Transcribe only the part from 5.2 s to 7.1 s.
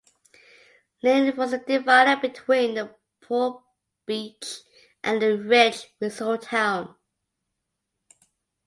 the rich resort town.